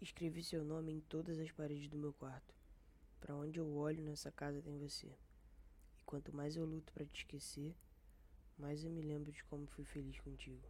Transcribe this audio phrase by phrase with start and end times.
[0.00, 2.54] Escrevi seu nome em todas as paredes do meu quarto.
[3.18, 5.08] Para onde eu olho nessa casa tem você.
[5.98, 7.74] E quanto mais eu luto para te esquecer,
[8.56, 10.68] mais eu me lembro de como fui feliz contigo.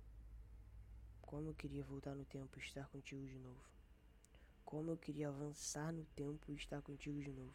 [1.21, 3.63] Como eu queria voltar no tempo e estar contigo de novo.
[4.65, 7.55] Como eu queria avançar no tempo e estar contigo de novo.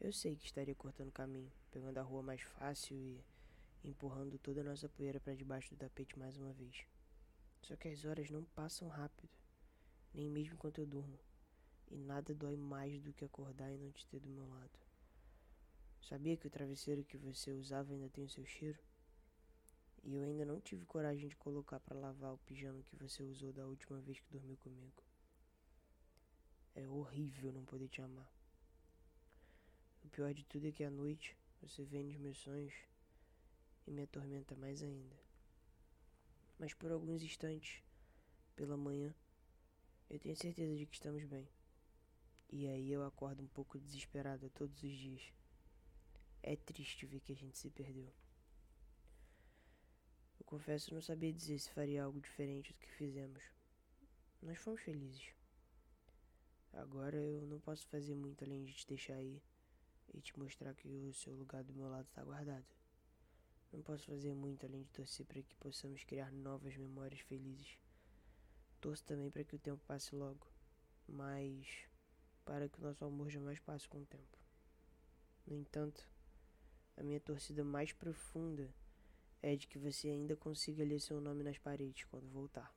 [0.00, 4.64] Eu sei que estaria cortando caminho, pegando a rua mais fácil e empurrando toda a
[4.64, 6.84] nossa poeira para debaixo do tapete mais uma vez.
[7.62, 9.30] Só que as horas não passam rápido,
[10.14, 11.18] nem mesmo enquanto eu durmo.
[11.90, 14.78] E nada dói mais do que acordar e não te ter do meu lado.
[16.00, 18.78] Sabia que o travesseiro que você usava ainda tem o seu cheiro?
[20.04, 23.52] E eu ainda não tive coragem de colocar para lavar o pijama que você usou
[23.52, 25.02] da última vez que dormiu comigo.
[26.74, 28.30] É horrível não poder te amar.
[30.04, 32.74] O pior de tudo é que à noite você vem nos meus sonhos
[33.86, 35.16] e me atormenta mais ainda.
[36.58, 37.82] Mas por alguns instantes,
[38.56, 39.14] pela manhã,
[40.12, 41.48] eu tenho certeza de que estamos bem.
[42.50, 45.32] E aí eu acordo um pouco desesperada todos os dias.
[46.42, 48.12] É triste ver que a gente se perdeu.
[50.38, 53.42] Eu confesso não sabia dizer se faria algo diferente do que fizemos.
[54.42, 55.32] Nós fomos felizes.
[56.74, 59.42] Agora eu não posso fazer muito além de te deixar aí
[60.12, 62.66] e te mostrar que o seu lugar do meu lado está guardado.
[63.72, 67.81] Não posso fazer muito além de torcer para que possamos criar novas memórias felizes.
[68.82, 70.44] Torço também para que o tempo passe logo,
[71.06, 71.86] mas
[72.44, 74.38] para que o nosso amor jamais passe com o tempo.
[75.46, 76.10] No entanto,
[76.96, 78.68] a minha torcida mais profunda
[79.40, 82.74] é de que você ainda consiga ler seu nome nas paredes quando voltar.